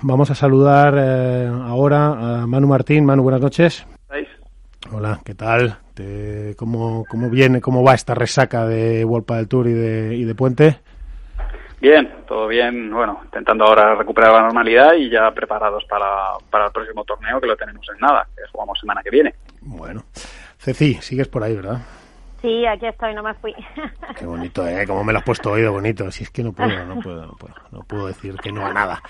[0.00, 3.04] Vamos a saludar eh, ahora a Manu Martín.
[3.04, 3.84] Manu, buenas noches.
[4.92, 5.76] Hola, ¿qué tal?
[6.56, 10.34] cómo, ¿Cómo viene, cómo va esta resaca de World del Tour y de, y de
[10.36, 10.78] Puente?
[11.80, 12.92] Bien, todo bien.
[12.92, 16.06] Bueno, intentando ahora recuperar la normalidad y ya preparados para,
[16.48, 19.34] para el próximo torneo que lo tenemos en nada, que jugamos semana que viene.
[19.62, 20.04] Bueno,
[20.58, 21.80] Ceci, sigues por ahí, ¿verdad?
[22.40, 23.52] Sí, aquí estoy, no me fui.
[24.18, 24.86] Qué bonito, ¿eh?
[24.86, 26.08] Como me lo has puesto oído bonito.
[26.12, 28.72] Si es que no puedo, no puedo, no puedo, no puedo decir que no a
[28.72, 29.02] nada.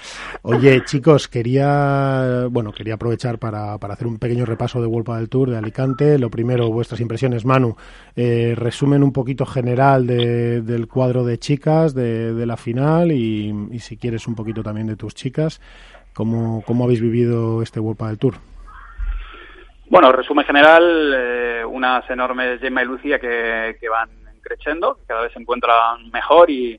[0.42, 5.28] Oye, chicos, quería, bueno, quería aprovechar para, para hacer un pequeño repaso de World del
[5.28, 6.18] Tour de Alicante.
[6.18, 7.76] Lo primero, vuestras impresiones, Manu.
[8.16, 13.78] Eh, resumen un poquito general de, del cuadro de chicas de, de la final y,
[13.78, 15.60] si quieres un poquito también de tus chicas.
[16.14, 18.47] ¿Cómo, cómo habéis vivido este World del Tour?
[19.90, 24.10] Bueno, resumen general, eh, unas enormes Gemma y Lucía que, que van
[24.42, 26.78] creciendo, que cada vez se encuentran mejor y,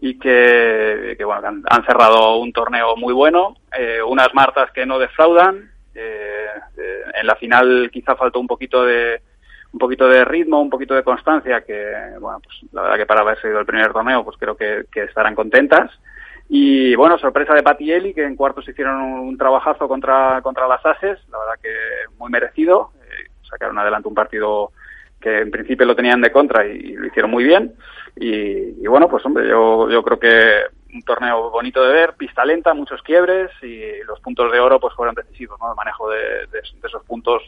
[0.00, 4.98] y que, que bueno, han, cerrado un torneo muy bueno, eh, unas Martas que no
[4.98, 6.46] defraudan, eh,
[6.78, 9.20] eh, en la final quizá faltó un poquito de
[9.72, 13.20] un poquito de ritmo, un poquito de constancia, que bueno, pues la verdad que para
[13.20, 15.92] haber sido el primer torneo, pues creo que, que estarán contentas.
[16.52, 21.20] Y bueno, sorpresa de Eli, que en cuartos hicieron un trabajazo contra, contra las Ases,
[21.30, 21.70] la verdad que
[22.18, 22.90] muy merecido.
[22.96, 24.72] Eh, sacaron adelante un partido
[25.20, 27.74] que en principio lo tenían de contra y, lo hicieron muy bien.
[28.16, 30.62] Y, bueno, pues hombre, yo, yo creo que
[30.92, 34.92] un torneo bonito de ver, pista lenta, muchos quiebres y los puntos de oro pues
[34.96, 35.70] fueron decisivos, ¿no?
[35.70, 37.44] El manejo de, de esos puntos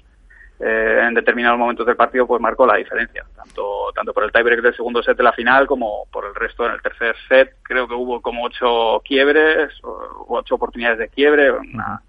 [0.64, 4.62] eh, en determinados momentos del partido pues marcó la diferencia, tanto, tanto por el tiebreak
[4.62, 7.56] del segundo set de la final como por el resto en el tercer set.
[7.64, 12.00] Creo que hubo como ocho quiebres, o, ocho oportunidades de quiebre, una,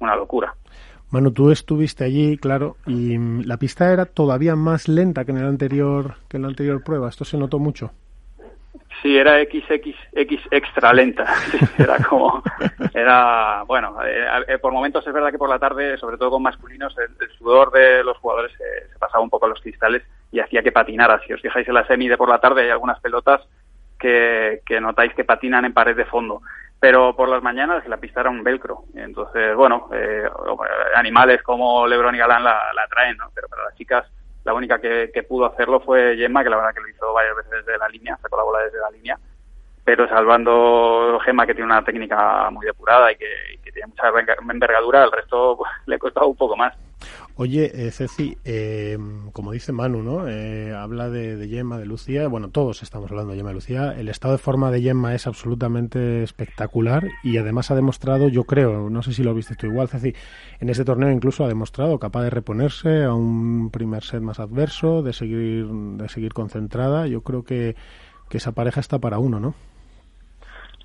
[0.00, 0.52] una locura.
[1.10, 5.46] Manu, tú estuviste allí, claro, y la pista era todavía más lenta que en el
[5.46, 7.08] anterior que en la anterior prueba.
[7.08, 7.92] Esto se notó mucho.
[9.02, 11.24] Sí, era XXX extra lenta.
[11.78, 12.42] era como,
[12.92, 16.42] era, bueno, eh, eh, por momentos es verdad que por la tarde, sobre todo con
[16.42, 20.62] masculinos, el, sudor de los jugadores se, pasaba un poco a los cristales y hacía
[20.62, 21.20] que patinara.
[21.26, 23.40] Si os fijáis en la semi de por la tarde hay algunas pelotas
[23.98, 26.42] que, notáis que patinan en pared de fondo.
[26.78, 28.84] Pero por las mañanas la pista era un velcro.
[28.94, 30.28] Entonces, bueno, eh,
[30.94, 33.30] animales como Lebron y Galán la, la traen, ¿no?
[33.34, 34.06] Pero para las chicas
[34.44, 37.64] la única que, pudo hacerlo fue Gemma, que la verdad que lo hizo varias veces
[37.64, 39.18] desde la línea, sacó la bola desde la línea.
[39.84, 43.26] Pero salvando Gemma, que tiene una técnica muy depurada y que,
[43.72, 44.08] tiene mucha
[44.50, 46.74] envergadura, el resto le costado un poco más.
[47.42, 48.98] Oye, eh, Ceci, eh,
[49.32, 50.28] como dice Manu, ¿no?
[50.28, 52.28] Eh, habla de, de, Gemma, de Lucía.
[52.28, 53.98] Bueno, todos estamos hablando de Gemma y Lucía.
[53.98, 58.90] El estado de forma de Gemma es absolutamente espectacular y además ha demostrado, yo creo,
[58.90, 60.12] no sé si lo viste tú igual, Ceci,
[60.58, 65.02] en este torneo incluso ha demostrado capaz de reponerse a un primer set más adverso,
[65.02, 67.06] de seguir, de seguir concentrada.
[67.06, 67.74] Yo creo que,
[68.28, 69.54] que esa pareja está para uno, ¿no?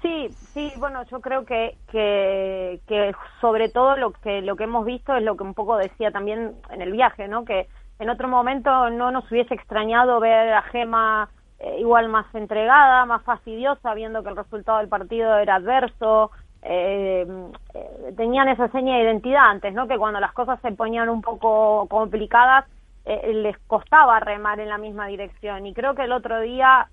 [0.02, 5.16] Sí, sí, bueno, yo creo que, que, sobre todo lo que, lo que hemos visto
[5.16, 7.46] es lo que un poco decía también en el viaje, ¿no?
[7.46, 7.68] Que
[8.00, 11.30] en otro momento no nos hubiese extrañado ver a Gema
[11.60, 16.32] eh, igual más entregada, más fastidiosa, viendo que el resultado del partido era adverso.
[16.62, 17.26] Eh,
[17.74, 19.88] eh, tenían esa seña de identidad antes, ¿no?
[19.88, 22.66] Que cuando las cosas se ponían un poco complicadas,
[23.06, 25.66] les costaba remar en la misma dirección.
[25.66, 26.88] Y creo que el otro día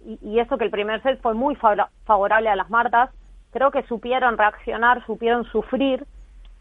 [0.00, 3.10] y, eso que el primer set fue muy favorable a las Martas,
[3.50, 6.06] creo que supieron reaccionar, supieron sufrir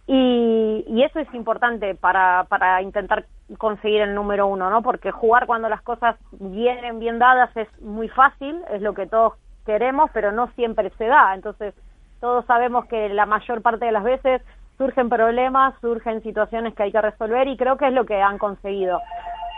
[0.08, 3.26] y, y eso es importante para, para intentar
[3.58, 4.82] conseguir el número uno, ¿no?
[4.82, 9.34] Porque jugar cuando las cosas vienen bien dadas es muy fácil, es lo que todos
[9.66, 11.34] queremos, pero no siempre se da.
[11.34, 11.74] Entonces,
[12.20, 14.42] todos sabemos que la mayor parte de las veces
[14.78, 18.38] surgen problemas, surgen situaciones que hay que resolver y creo que es lo que han
[18.38, 19.02] conseguido.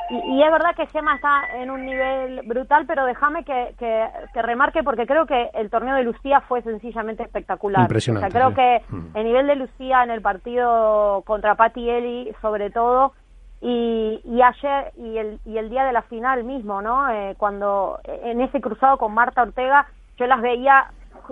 [0.09, 4.81] Y, es verdad que Gema está en un nivel brutal, pero déjame que, que, remarque
[4.81, 7.83] porque creo que el torneo de Lucía fue sencillamente espectacular.
[7.83, 8.27] Impresionante.
[8.27, 9.17] O sea, creo que mm.
[9.17, 13.13] el nivel de Lucía en el partido contra Patti Eli, sobre todo,
[13.61, 17.07] y, y ayer y el, y el día de la final mismo, ¿no?
[17.11, 19.85] Eh, cuando en ese cruzado con Marta Ortega,
[20.17, 20.87] yo las veía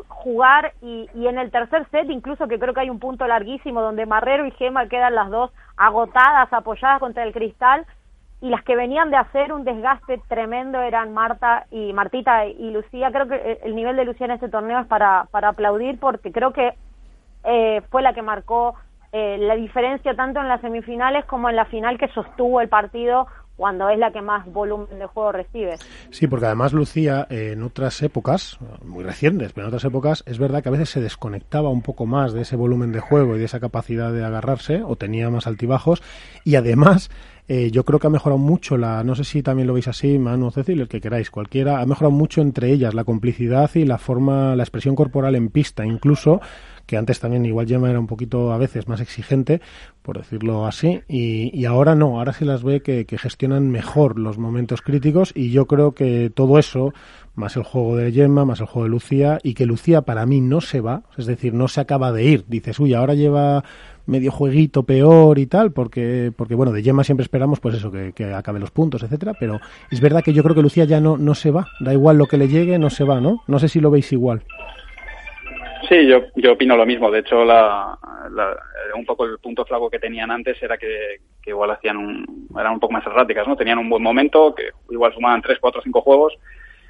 [0.07, 3.81] jugar y, y en el tercer set incluso que creo que hay un punto larguísimo
[3.81, 7.85] donde Marrero y Gema quedan las dos agotadas, apoyadas contra el cristal
[8.41, 13.11] y las que venían de hacer un desgaste tremendo eran Marta y Martita y Lucía.
[13.11, 16.53] Creo que el nivel de Lucía en este torneo es para, para aplaudir porque creo
[16.53, 16.73] que
[17.43, 18.75] eh, fue la que marcó
[19.11, 23.27] eh, la diferencia tanto en las semifinales como en la final que sostuvo el partido
[23.57, 25.75] cuando es la que más volumen de juego recibe.
[26.11, 30.63] Sí, porque además Lucía en otras épocas, muy recientes, pero en otras épocas es verdad
[30.63, 33.45] que a veces se desconectaba un poco más de ese volumen de juego y de
[33.45, 36.03] esa capacidad de agarrarse o tenía más altibajos
[36.43, 37.09] y además
[37.47, 40.19] eh, yo creo que ha mejorado mucho la, no sé si también lo veis así,
[40.19, 43.97] Manu, Cecil, el que queráis, cualquiera, ha mejorado mucho entre ellas la complicidad y la
[43.97, 46.41] forma, la expresión corporal en pista, incluso
[46.85, 49.61] que antes también igual Gemma era un poquito a veces más exigente,
[50.01, 54.81] por decirlo así, y, ahora no, ahora se las ve que, gestionan mejor los momentos
[54.81, 56.93] críticos y yo creo que todo eso,
[57.35, 60.39] más el juego de Gemma, más el juego de Lucía, y que Lucía para mí
[60.39, 63.63] no se va, es decir, no se acaba de ir, dices, uy, ahora lleva
[64.07, 68.33] medio jueguito peor y tal, porque, porque bueno, de Gemma siempre esperamos pues eso, que,
[68.33, 69.59] acabe los puntos, etcétera, pero
[69.91, 72.25] es verdad que yo creo que Lucía ya no, no se va, da igual lo
[72.25, 73.43] que le llegue, no se va, ¿no?
[73.47, 74.41] No sé si lo veis igual.
[75.87, 77.09] Sí, yo, yo opino lo mismo.
[77.09, 77.97] De hecho, la,
[78.95, 82.79] un poco el punto flaco que tenían antes era que, igual hacían un, eran un
[82.79, 83.55] poco más erráticas, ¿no?
[83.55, 86.37] Tenían un buen momento, que igual sumaban 3, 4, 5 juegos.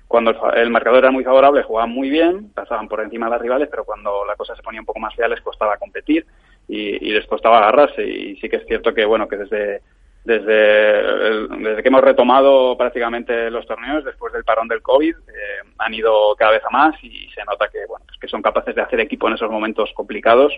[0.07, 3.67] Cuando el, marcador era muy favorable, jugaban muy bien, pasaban por encima de las rivales,
[3.69, 6.25] pero cuando la cosa se ponía un poco más fea les costaba competir
[6.67, 8.03] y, y les costaba agarrarse.
[8.03, 9.81] Y sí que es cierto que, bueno, que desde
[10.27, 15.93] desde, desde que hemos retomado prácticamente los torneos después del parón del COVID, eh, han
[15.93, 18.81] ido cada vez a más y se nota que, bueno, pues que son capaces de
[18.81, 20.51] hacer equipo en esos momentos complicados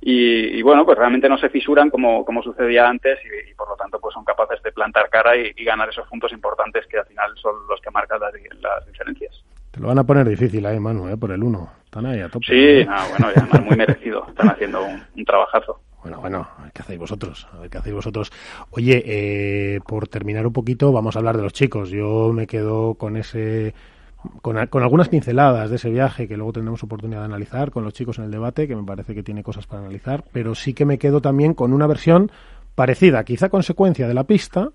[0.00, 3.98] y, bueno, pues realmente no se fisuran como, como sucedía antes y, por lo tanto
[3.98, 7.54] pues son capaces de plantar cara y, ganar esos puntos importantes que al final son
[7.68, 9.42] los que marcan las, las diferencias.
[9.72, 11.16] Te lo van a poner difícil ahí, Manu, ¿eh?
[11.16, 11.68] por el uno.
[11.96, 12.46] Están ahí a tope.
[12.46, 12.86] Sí, ¿eh?
[13.08, 14.26] bueno, además muy merecido.
[14.28, 15.80] Están haciendo un trabajazo.
[16.02, 17.48] Bueno, bueno, ¿qué hacéis vosotros?
[17.54, 18.30] A ver qué hacéis vosotros.
[18.72, 21.88] Oye, eh, por terminar un poquito, vamos a hablar de los chicos.
[21.88, 23.72] Yo me quedo con ese.
[24.42, 28.18] Con, algunas pinceladas de ese viaje que luego tendremos oportunidad de analizar con los chicos
[28.18, 30.98] en el debate, que me parece que tiene cosas para analizar, pero sí que me
[30.98, 32.30] quedo también con una versión
[32.74, 34.68] parecida, quizá consecuencia de la pista,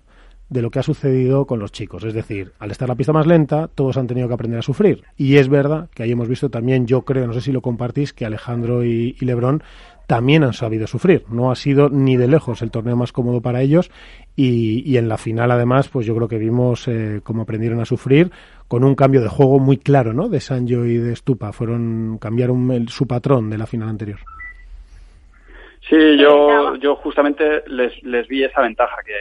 [0.52, 2.04] de lo que ha sucedido con los chicos.
[2.04, 5.04] Es decir, al estar la pista más lenta, todos han tenido que aprender a sufrir.
[5.16, 8.12] Y es verdad que ahí hemos visto también, yo creo, no sé si lo compartís,
[8.12, 9.62] que Alejandro y, y Lebrón
[10.06, 11.24] también han sabido sufrir.
[11.30, 13.90] No ha sido ni de lejos el torneo más cómodo para ellos
[14.36, 17.86] y, y en la final además pues yo creo que vimos eh, cómo aprendieron a
[17.86, 18.30] sufrir
[18.68, 20.28] con un cambio de juego muy claro ¿no?
[20.28, 21.52] de Sanjo y de Stupa.
[21.52, 24.18] Fueron, cambiaron su patrón de la final anterior.
[25.88, 29.16] Sí, yo, yo justamente les, les vi esa ventaja que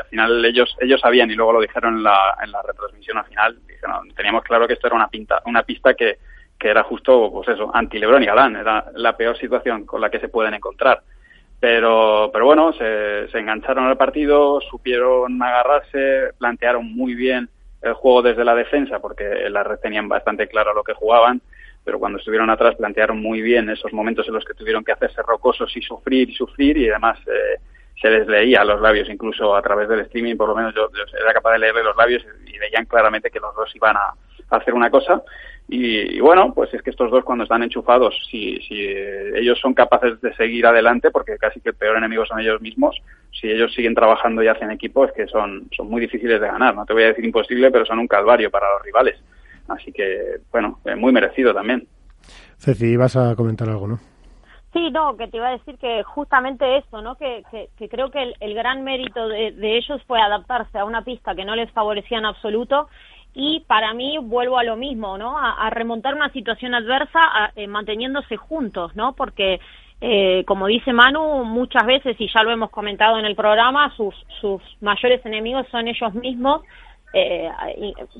[0.00, 3.24] al final ellos ellos sabían y luego lo dijeron en la, en la retransmisión al
[3.24, 3.58] final.
[3.66, 6.18] Dijeron, teníamos claro que esto era una, pinta, una pista que,
[6.58, 10.20] que era justo, pues eso, anti-Lebron y Galán, era la peor situación con la que
[10.20, 11.02] se pueden encontrar.
[11.58, 17.48] Pero, pero bueno, se, se engancharon al partido, supieron agarrarse, plantearon muy bien
[17.82, 21.40] el juego desde la defensa, porque la red tenían bastante claro lo que jugaban,
[21.84, 25.22] pero cuando estuvieron atrás plantearon muy bien esos momentos en los que tuvieron que hacerse
[25.22, 27.60] rocosos y sufrir y sufrir, y además eh,
[28.00, 30.88] se les leía los labios, incluso a través del streaming, por lo menos yo,
[31.20, 34.14] era capaz de leerle los labios y veían claramente que los dos iban a
[34.50, 35.22] hacer una cosa
[35.66, 38.86] y, bueno, pues es que estos dos cuando están enchufados, si, si
[39.34, 43.00] ellos son capaces de seguir adelante, porque casi que el peor enemigo son ellos mismos,
[43.32, 46.74] si ellos siguen trabajando y hacen equipo, es que son, son muy difíciles de ganar.
[46.74, 49.16] No te voy a decir imposible, pero son un calvario para los rivales.
[49.68, 51.86] Así que, bueno, muy merecido también.
[52.58, 53.98] Ceci, ibas a comentar algo, ¿no?
[54.72, 57.14] Sí, no, que te iba a decir que justamente eso, ¿no?
[57.14, 57.44] Que,
[57.78, 61.44] que, creo que el, gran mérito de, de, ellos fue adaptarse a una pista que
[61.44, 62.88] no les favorecía en absoluto
[63.34, 65.36] y para mí vuelvo a lo mismo, ¿no?
[65.36, 67.20] A, remontar una situación adversa
[67.56, 69.12] eh, manteniéndose juntos, ¿no?
[69.14, 69.60] Porque
[70.00, 74.14] eh, como dice Manu, muchas veces, y ya lo hemos comentado en el programa, sus,
[74.40, 76.62] sus mayores enemigos son ellos mismos,
[77.14, 77.48] eh,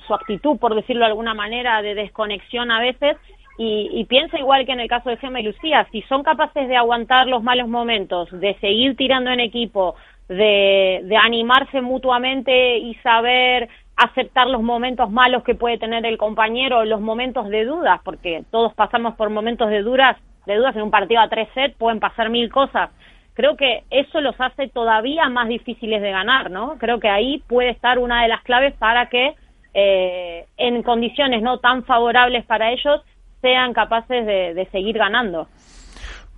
[0.07, 3.17] su actitud, por decirlo de alguna manera, de desconexión a veces,
[3.59, 6.69] y, y piensa igual que en el caso de Gemma y Lucía, si son capaces
[6.69, 9.95] de aguantar los malos momentos, de seguir tirando en equipo,
[10.29, 16.85] de, de animarse mutuamente y saber aceptar los momentos malos que puede tener el compañero,
[16.85, 20.17] los momentos de dudas, porque todos pasamos por momentos de dudas,
[20.47, 22.91] de dudas en un partido a tres sets, pueden pasar mil cosas.
[23.35, 26.77] Creo que eso los hace todavía más difíciles de ganar, ¿no?
[26.79, 29.35] Creo que ahí puede estar una de las claves para que
[29.75, 33.03] eh, en condiciones no tan favorables para ellos
[33.43, 35.49] sean capaces de seguir ganando.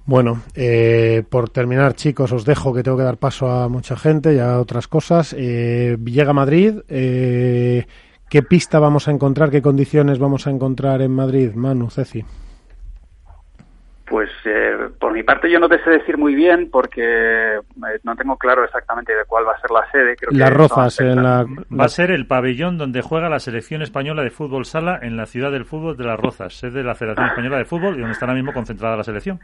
[0.06, 4.34] Bueno, eh, por terminar, chicos, os dejo que tengo que dar paso a mucha gente
[4.34, 5.34] y a otras cosas.
[5.36, 6.78] Eh, llega Madrid.
[6.88, 7.86] Eh,
[8.30, 9.50] ¿Qué pista vamos a encontrar?
[9.50, 11.54] ¿Qué condiciones vamos a encontrar en Madrid?
[11.54, 12.24] Manu, Ceci.
[14.06, 17.60] Pues eh, por mi parte yo no te sé decir muy bien porque eh,
[18.04, 20.14] no tengo claro exactamente de cuál va a ser la sede.
[20.14, 21.44] Creo Las Rozas en la...
[21.44, 25.26] Va a ser el pabellón donde juega la selección española de fútbol sala en la
[25.26, 28.12] ciudad del fútbol de Las Rozas, sede de la Federación Española de Fútbol y donde
[28.12, 29.40] está ahora mismo concentrada la selección.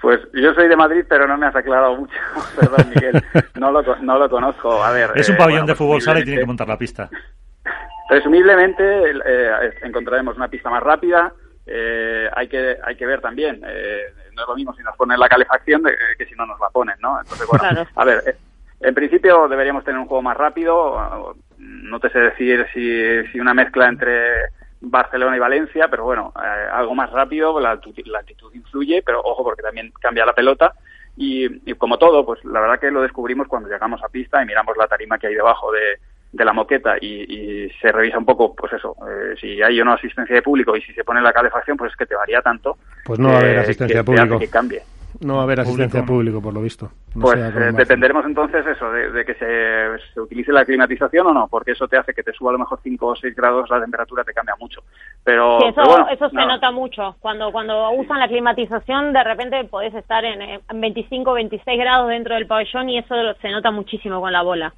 [0.00, 2.14] Pues yo soy de Madrid, pero no me has aclarado mucho.
[2.58, 3.22] Perdón, Miguel.
[3.58, 4.82] No lo, no lo conozco.
[4.82, 5.10] A ver.
[5.14, 7.08] Es un eh, pabellón de fútbol sala y tiene que montar la pista.
[8.08, 9.50] Presumiblemente eh,
[9.82, 11.32] encontraremos una pista más rápida.
[11.66, 13.60] Eh, hay que hay que ver también.
[13.60, 15.82] no es lo mismo si nos ponen la calefacción
[16.16, 17.18] que si no nos la ponen, ¿no?
[17.20, 18.36] Entonces, bueno, a ver.
[18.80, 21.34] En principio deberíamos tener un juego más rápido.
[21.58, 26.68] No te sé decir si, si una mezcla entre Barcelona y Valencia, pero bueno, eh,
[26.72, 30.74] algo más rápido, la, la, altitud influye, pero ojo porque también cambia la pelota.
[31.16, 34.46] Y, y, como todo, pues la verdad que lo descubrimos cuando llegamos a pista y
[34.46, 35.98] miramos la tarima que hay debajo de,
[36.32, 39.84] de la moqueta y, y, se revisa un poco, pues eso, eh, si hay o
[39.84, 42.42] no asistencia de público y si se pone la calefacción, pues es que te varía
[42.42, 42.76] tanto.
[43.04, 44.38] Pues no va a haber asistencia de público.
[44.38, 44.82] Que cambie.
[45.20, 46.90] No va a haber asistencia de público, por lo visto.
[47.14, 51.32] No pues eh, dependeremos entonces eso, de, de que se, se, utilice la climatización o
[51.32, 53.70] no, porque eso te hace que te suba a lo mejor 5 o 6 grados,
[53.70, 54.82] la temperatura te cambia mucho.
[55.24, 56.46] Pero, sí, eso, pero bueno, eso se no.
[56.46, 57.16] nota mucho.
[57.20, 62.34] Cuando cuando usan la climatización, de repente podés estar en, en 25 26 grados dentro
[62.34, 64.74] del pabellón y eso se nota muchísimo con la bola.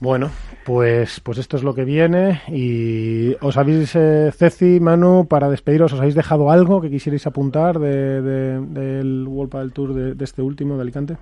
[0.00, 0.30] Bueno,
[0.64, 2.40] pues, pues esto es lo que viene.
[2.48, 7.78] Y os habéis, eh, Ceci, Manu, para despediros, ¿os habéis dejado algo que quisierais apuntar
[7.78, 11.16] de, de, del World del Tour de, de, este último, de Alicante?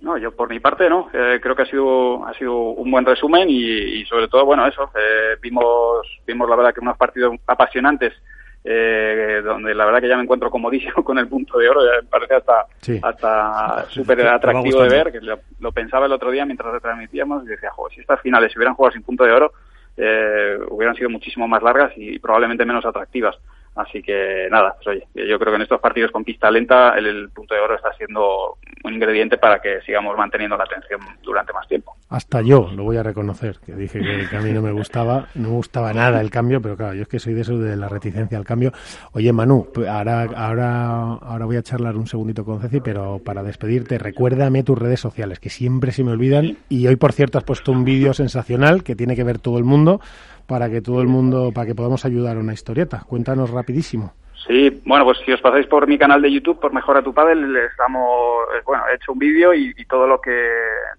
[0.00, 1.10] No, yo por mi parte no.
[1.12, 4.66] Eh, creo que ha sido ha sido un buen resumen y, y sobre todo, bueno,
[4.66, 4.90] eso.
[4.94, 8.14] Eh, vimos vimos la verdad que unos partidos apasionantes
[8.64, 12.02] eh, donde la verdad que ya me encuentro comodísimo con el punto de oro, ya
[12.02, 13.00] me parece hasta Sí.
[13.02, 17.48] hasta súper atractivo de ver, que lo, lo, pensaba el otro día mientras retransmitíamos y
[17.48, 19.52] decía, joder, si estas finales se hubieran jugado sin punto de oro,
[19.96, 23.36] eh, hubieran sido muchísimo más largas y probablemente menos atractivas.
[23.74, 27.06] Así que nada, pues oye, yo creo que en estos partidos con pista lenta el,
[27.06, 31.52] el, punto de oro está siendo un ingrediente para que sigamos manteniendo la atención durante
[31.52, 31.94] más tiempo.
[32.10, 35.50] Hasta yo lo voy a reconocer, que dije que, a mí no me gustaba, no
[35.50, 37.88] me gustaba nada el cambio, pero claro, yo es que soy de eso de la
[37.88, 38.72] reticencia al cambio.
[39.12, 43.96] Oye, Manu, ahora, ahora, ahora voy a charlar un segundito con Ceci, pero para despedirte,
[43.96, 46.58] recuérdame tus redes sociales, que siempre se me olvidan.
[46.68, 49.64] Y hoy, por cierto, has puesto un vídeo sensacional que tiene que ver todo el
[49.64, 50.00] mundo
[50.48, 53.04] para que todo el mundo, para que podamos ayudar a una historieta.
[53.06, 54.14] Cuéntanos rapidísimo.
[54.46, 57.52] Sí, bueno, pues si os pasáis por mi canal de YouTube, por Mejora tu Padel,
[57.52, 60.50] les damos, bueno, he hecho un vídeo y, todo lo que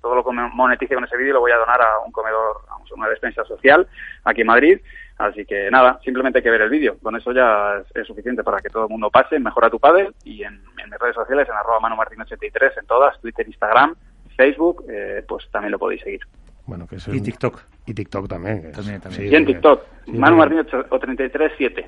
[0.02, 2.94] todo lo que monetice con ese vídeo lo voy a donar a un comedor, a
[2.94, 3.88] una despensa social
[4.26, 4.80] aquí en Madrid.
[5.18, 6.98] Así que nada, simplemente hay que ver el vídeo.
[7.02, 10.14] Con eso ya es, suficiente para que todo el mundo pase en Mejora tu Padel
[10.24, 13.96] y en, mis redes sociales, en arroba manumartin83, en todas, Twitter, Instagram,
[14.36, 16.22] Facebook, eh, pues también lo podéis seguir.
[16.66, 17.60] Bueno, que es y TikTok.
[17.86, 18.72] Y TikTok también.
[18.72, 19.24] También, también.
[19.24, 19.82] Sí, y en TikTok.
[20.06, 21.86] Sí, Manu Martín o 337.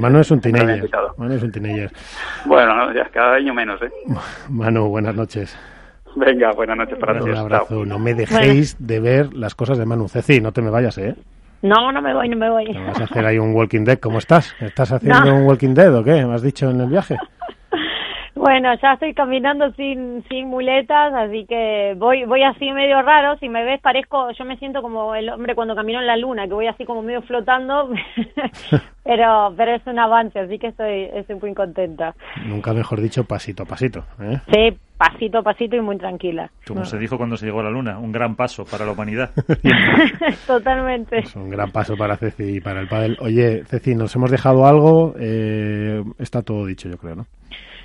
[0.00, 0.90] Manu es un teenager.
[1.16, 1.90] Manu es un teenager.
[2.44, 3.90] Bueno, ya cada año menos, ¿eh?
[4.50, 5.56] Manu, buenas noches.
[6.16, 7.30] Venga, buenas noches para todos.
[7.30, 7.66] Un abrazo.
[7.68, 7.84] Chao.
[7.84, 8.86] No me dejéis bueno.
[8.86, 10.08] de ver las cosas de Manu.
[10.08, 11.14] Ceci, no te me vayas, ¿eh?
[11.62, 12.72] No, no me voy, no me voy.
[12.72, 13.98] ¿No vas a hacer ahí un Walking Dead?
[13.98, 14.54] ¿Cómo estás?
[14.60, 15.36] ¿Estás haciendo no.
[15.36, 16.24] un Walking Dead o qué?
[16.24, 17.16] ¿Me has dicho en el viaje?
[18.46, 23.36] Bueno, ya estoy caminando sin sin muletas, así que voy voy así medio raro.
[23.38, 26.46] Si me ves, parezco, yo me siento como el hombre cuando caminó en la luna,
[26.46, 27.90] que voy así como medio flotando,
[29.04, 32.14] pero pero es un avance, así que estoy estoy muy contenta.
[32.46, 34.04] Nunca mejor dicho, pasito a pasito.
[34.20, 34.38] ¿eh?
[34.48, 36.48] Sí, pasito a pasito y muy tranquila.
[36.68, 36.86] Como no.
[36.86, 39.30] se dijo cuando se llegó a la luna, un gran paso para la humanidad.
[40.46, 41.18] Totalmente.
[41.18, 43.16] Es un gran paso para Ceci y para el pádel.
[43.18, 45.16] Oye, Ceci, nos hemos dejado algo.
[45.18, 47.26] Eh, está todo dicho, yo creo, ¿no?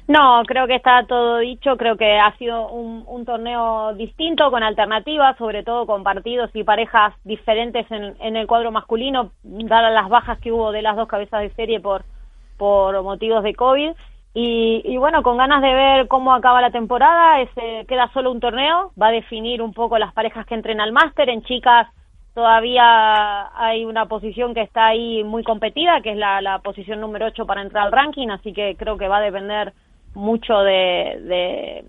[0.08, 1.78] No, creo que está todo dicho.
[1.78, 7.14] Creo que ha sido un, torneo distinto, con alternativas, sobre todo con partidos y parejas
[7.24, 11.42] diferentes en, en, el cuadro masculino, dadas las bajas que hubo de las dos cabezas
[11.42, 12.04] de serie por,
[12.58, 13.92] por motivos de COVID.
[14.34, 18.40] Y, y bueno, con ganas de ver cómo acaba la temporada, ese, queda solo un
[18.40, 21.30] torneo, va a definir un poco las parejas que entren al máster.
[21.30, 21.88] En chicas
[22.34, 27.28] todavía hay una posición que está ahí muy competida, que es la, la posición número
[27.28, 29.74] 8 para entrar al ranking, así que creo que va a depender
[30.14, 31.84] mucho de,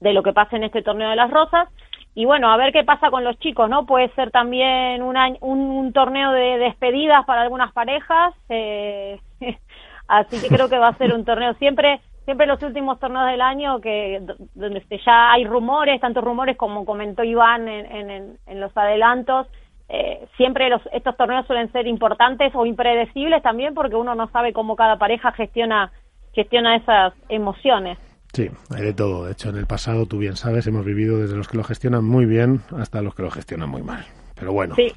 [0.00, 1.68] de, lo que pasa en este torneo de las rosas.
[2.14, 3.86] Y bueno, a ver qué pasa con los chicos, ¿no?
[3.86, 8.34] Puede ser también un, año, un, un torneo de despedidas para algunas parejas.
[8.48, 9.20] Eh,
[10.08, 13.40] así que creo que va a ser un torneo siempre siempre los últimos torneos del
[13.40, 14.22] año que
[14.54, 19.48] donde ya hay rumores, tantos rumores como comentó Iván en, en, en los adelantos,
[19.92, 24.52] eh, siempre los, estos torneos suelen ser importantes o impredecibles también porque uno no sabe
[24.52, 25.90] cómo cada pareja gestiona
[26.32, 27.98] gestiona esas emociones.
[28.32, 29.26] Sí, hay de todo.
[29.26, 32.04] De hecho, en el pasado, tú bien sabes, hemos vivido desde los que lo gestionan
[32.04, 34.04] muy bien hasta los que lo gestionan muy mal.
[34.36, 34.92] Pero bueno, sí.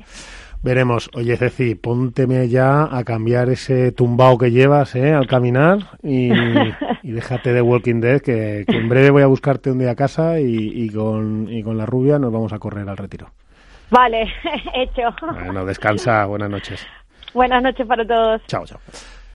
[0.61, 1.09] veremos.
[1.15, 5.13] Oye, Ceci, pónteme ya a cambiar ese tumbao que llevas ¿eh?
[5.13, 6.31] al caminar y,
[7.03, 9.95] y déjate de Walking Dead, que, que, en breve voy a buscarte un día a
[9.95, 13.31] casa y, y, con, y con la rubia nos vamos a correr al retiro.
[13.89, 14.27] Vale,
[14.75, 15.13] hecho.
[15.21, 16.25] Bueno, descansa.
[16.25, 16.87] Buenas noches.
[17.33, 18.41] Buenas noches para todos.
[18.47, 18.79] Chao, chao.